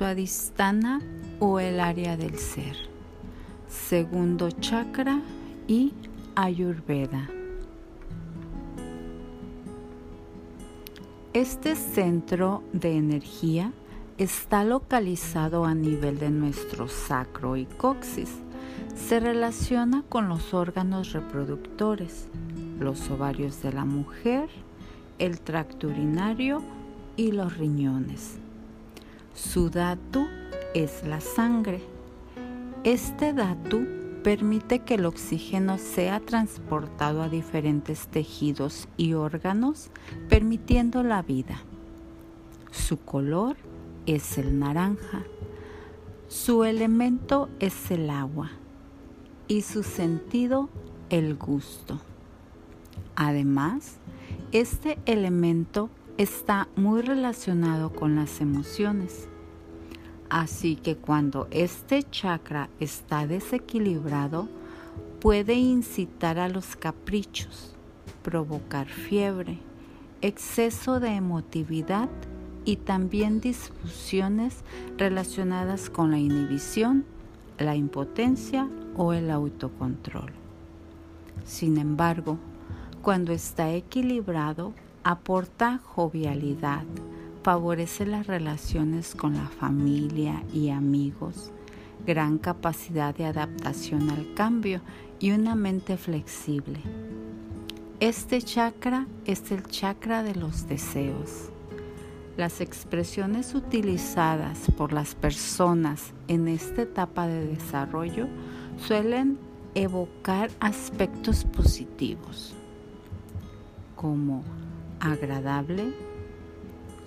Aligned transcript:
Swadhisthana 0.00 1.02
o 1.40 1.60
el 1.60 1.78
área 1.78 2.16
del 2.16 2.38
ser. 2.38 2.74
Segundo 3.68 4.50
chakra 4.50 5.20
y 5.68 5.92
Ayurveda. 6.34 7.28
Este 11.34 11.76
centro 11.76 12.62
de 12.72 12.96
energía 12.96 13.74
está 14.16 14.64
localizado 14.64 15.66
a 15.66 15.74
nivel 15.74 16.18
de 16.18 16.30
nuestro 16.30 16.88
sacro 16.88 17.58
y 17.58 17.66
coxis. 17.66 18.38
Se 18.96 19.20
relaciona 19.20 20.02
con 20.08 20.30
los 20.30 20.54
órganos 20.54 21.12
reproductores, 21.12 22.26
los 22.78 23.10
ovarios 23.10 23.60
de 23.60 23.74
la 23.74 23.84
mujer, 23.84 24.48
el 25.18 25.42
tracto 25.42 25.88
urinario 25.88 26.62
y 27.18 27.32
los 27.32 27.58
riñones. 27.58 28.38
Su 29.40 29.70
datu 29.70 30.28
es 30.74 31.02
la 31.02 31.20
sangre. 31.20 31.80
Este 32.84 33.32
datu 33.32 33.84
permite 34.22 34.80
que 34.80 34.94
el 34.94 35.06
oxígeno 35.06 35.78
sea 35.78 36.20
transportado 36.20 37.22
a 37.22 37.30
diferentes 37.30 38.06
tejidos 38.06 38.86
y 38.98 39.14
órganos, 39.14 39.90
permitiendo 40.28 41.02
la 41.02 41.22
vida. 41.22 41.62
Su 42.70 42.98
color 42.98 43.56
es 44.04 44.36
el 44.36 44.58
naranja, 44.58 45.24
su 46.28 46.62
elemento 46.62 47.48
es 47.60 47.90
el 47.90 48.10
agua 48.10 48.50
y 49.48 49.62
su 49.62 49.82
sentido 49.82 50.68
el 51.08 51.34
gusto. 51.34 51.98
Además, 53.16 53.96
este 54.52 54.98
elemento 55.06 55.88
está 56.18 56.68
muy 56.76 57.00
relacionado 57.00 57.90
con 57.90 58.14
las 58.14 58.42
emociones. 58.42 59.26
Así 60.30 60.76
que 60.76 60.96
cuando 60.96 61.48
este 61.50 62.04
chakra 62.04 62.70
está 62.78 63.26
desequilibrado, 63.26 64.48
puede 65.20 65.54
incitar 65.54 66.38
a 66.38 66.48
los 66.48 66.76
caprichos, 66.76 67.74
provocar 68.22 68.86
fiebre, 68.86 69.58
exceso 70.22 71.00
de 71.00 71.16
emotividad 71.16 72.08
y 72.64 72.76
también 72.76 73.40
disfunciones 73.40 74.62
relacionadas 74.96 75.90
con 75.90 76.12
la 76.12 76.18
inhibición, 76.18 77.04
la 77.58 77.74
impotencia 77.74 78.68
o 78.96 79.12
el 79.12 79.32
autocontrol. 79.32 80.30
Sin 81.44 81.76
embargo, 81.76 82.38
cuando 83.02 83.32
está 83.32 83.72
equilibrado, 83.72 84.74
aporta 85.02 85.78
jovialidad, 85.78 86.84
favorece 87.42 88.06
las 88.06 88.26
relaciones 88.26 89.14
con 89.14 89.34
la 89.34 89.46
familia 89.46 90.42
y 90.52 90.70
amigos, 90.70 91.50
gran 92.06 92.38
capacidad 92.38 93.14
de 93.14 93.26
adaptación 93.26 94.10
al 94.10 94.34
cambio 94.34 94.80
y 95.18 95.32
una 95.32 95.54
mente 95.54 95.96
flexible. 95.96 96.80
Este 98.00 98.40
chakra 98.40 99.06
es 99.26 99.50
el 99.52 99.64
chakra 99.64 100.22
de 100.22 100.34
los 100.34 100.66
deseos. 100.66 101.50
Las 102.36 102.60
expresiones 102.62 103.54
utilizadas 103.54 104.70
por 104.76 104.92
las 104.92 105.14
personas 105.14 106.12
en 106.26 106.48
esta 106.48 106.82
etapa 106.82 107.26
de 107.26 107.46
desarrollo 107.46 108.28
suelen 108.78 109.38
evocar 109.74 110.50
aspectos 110.60 111.44
positivos 111.44 112.54
como 113.96 114.42
agradable, 115.00 115.92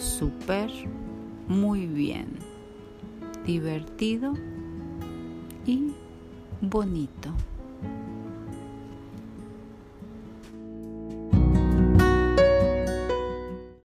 súper, 0.00 0.70
muy 1.46 1.86
bien, 1.86 2.28
divertido 3.46 4.32
y 5.66 5.92
bonito. 6.60 7.30